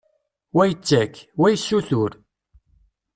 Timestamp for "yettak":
0.67-1.13